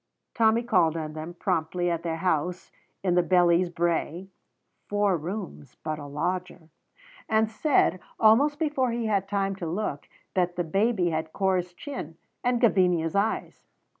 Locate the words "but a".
5.83-6.07